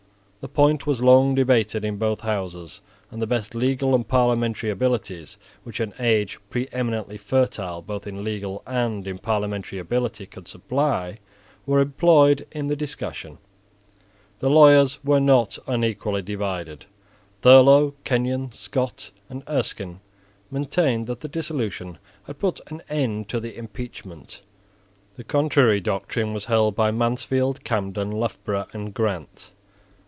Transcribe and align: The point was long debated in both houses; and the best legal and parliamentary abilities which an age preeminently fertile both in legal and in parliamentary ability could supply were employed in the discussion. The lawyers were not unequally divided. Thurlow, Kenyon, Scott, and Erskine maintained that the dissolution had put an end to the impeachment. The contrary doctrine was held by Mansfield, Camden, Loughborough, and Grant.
The 0.41 0.49
point 0.49 0.87
was 0.87 1.03
long 1.03 1.35
debated 1.35 1.85
in 1.85 1.97
both 1.97 2.21
houses; 2.21 2.81
and 3.11 3.21
the 3.21 3.27
best 3.27 3.53
legal 3.53 3.93
and 3.93 4.07
parliamentary 4.07 4.71
abilities 4.71 5.37
which 5.63 5.79
an 5.79 5.93
age 5.99 6.39
preeminently 6.49 7.15
fertile 7.19 7.83
both 7.83 8.07
in 8.07 8.23
legal 8.23 8.63
and 8.65 9.05
in 9.05 9.19
parliamentary 9.19 9.77
ability 9.77 10.25
could 10.25 10.47
supply 10.47 11.19
were 11.67 11.79
employed 11.79 12.47
in 12.51 12.65
the 12.69 12.75
discussion. 12.75 13.37
The 14.39 14.49
lawyers 14.49 14.97
were 15.03 15.19
not 15.19 15.59
unequally 15.67 16.23
divided. 16.23 16.87
Thurlow, 17.43 17.93
Kenyon, 18.03 18.51
Scott, 18.51 19.11
and 19.29 19.43
Erskine 19.47 19.99
maintained 20.49 21.05
that 21.05 21.19
the 21.19 21.27
dissolution 21.27 21.99
had 22.23 22.39
put 22.39 22.59
an 22.71 22.81
end 22.89 23.29
to 23.29 23.39
the 23.39 23.55
impeachment. 23.55 24.41
The 25.17 25.23
contrary 25.23 25.81
doctrine 25.81 26.33
was 26.33 26.45
held 26.45 26.73
by 26.75 26.89
Mansfield, 26.89 27.63
Camden, 27.63 28.09
Loughborough, 28.11 28.65
and 28.73 28.91
Grant. 28.91 29.51